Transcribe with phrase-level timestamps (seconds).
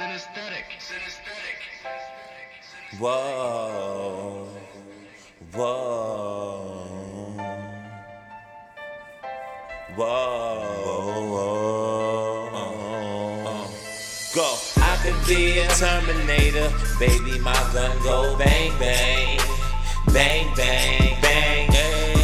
[0.00, 0.64] Synesthetic.
[0.80, 1.60] Synesthetic.
[2.98, 4.48] Whoa,
[5.52, 6.86] whoa,
[9.96, 10.40] whoa.
[14.34, 14.56] Go.
[14.78, 17.38] I could be a Terminator, baby.
[17.40, 19.38] My gun go bang bang,
[20.14, 21.68] bang bang bang.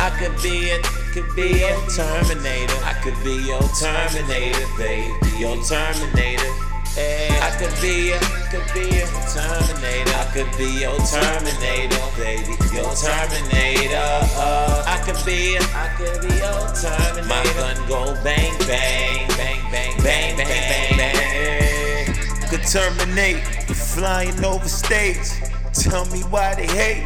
[0.00, 0.80] I could be a,
[1.12, 2.80] could be a Terminator.
[2.84, 5.12] I could be your Terminator, baby.
[5.36, 6.65] Your Terminator.
[6.98, 8.18] I could be a,
[8.50, 10.16] could be a Terminator.
[10.16, 12.56] I could be your Terminator, baby.
[12.72, 14.26] Your Terminator.
[14.34, 17.28] Uh, I could be a, I could be your Terminator.
[17.28, 22.48] My gun go bang bang, bang bang, bang bang bang bang.
[22.48, 23.42] could terminate
[23.74, 25.28] flying over stage.
[25.74, 27.04] Tell me why they hate.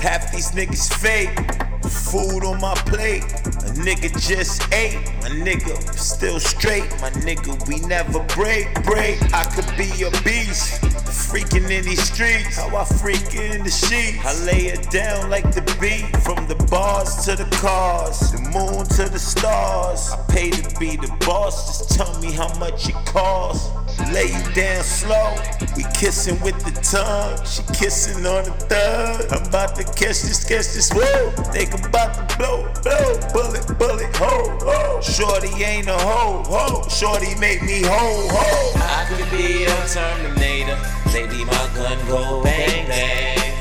[0.00, 1.63] Half these niggas fake.
[1.94, 3.22] Food on my plate.
[3.22, 4.98] A nigga just ate.
[5.22, 6.90] My nigga still straight.
[7.00, 8.72] My nigga, we never break.
[8.84, 9.22] Break.
[9.32, 10.82] I could be a beast.
[11.30, 12.56] Freaking in these streets.
[12.56, 14.24] How I freak in the sheets.
[14.24, 16.04] I lay it down like the beat.
[16.22, 18.32] From the bars to the cars.
[18.32, 20.10] The moon to the stars.
[20.12, 21.78] I pay to be the boss.
[21.78, 23.83] Just tell me how much it costs.
[24.24, 25.36] Lay you down slow.
[25.76, 27.36] We kissing with the tongue.
[27.44, 29.30] She kissing on the thug.
[29.30, 30.90] I'm about to catch this, catch this.
[30.92, 31.30] Whoa.
[31.52, 33.20] Think I'm about to blow, blow.
[33.34, 35.00] Bullet, bullet, ho, ho.
[35.02, 36.88] Shorty ain't a hoe, ho.
[36.88, 38.72] Shorty make me ho, ho.
[38.80, 40.80] I could be a Terminator.
[41.12, 43.52] Baby, my gun go bang bang,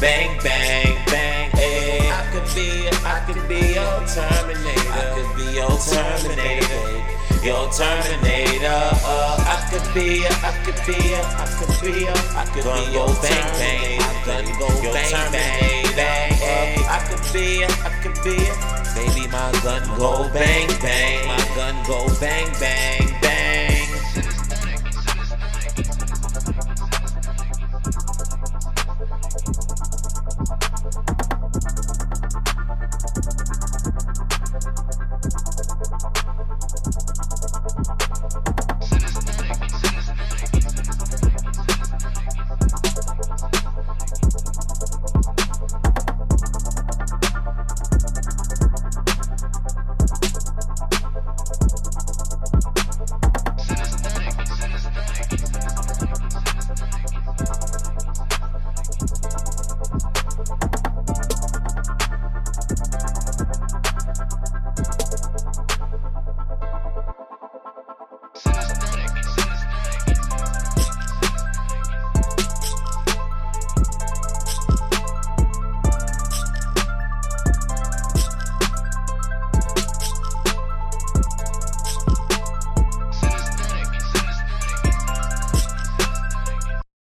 [0.00, 1.50] bang bang bang.
[1.52, 2.12] Hey, eh.
[2.12, 4.90] I could be, I could be your Terminator.
[4.90, 7.00] I could be your Terminator.
[7.46, 8.99] Your Terminator.
[9.90, 12.92] I could be, a, I could be, a, I could be, a, I could be
[12.92, 13.98] your bang bang.
[14.24, 16.78] Gun go bang bang bang.
[16.86, 18.54] I could be, a, I could be, a,
[18.94, 21.26] baby, my gun go bang bang.
[21.26, 23.09] My gun go bang bang.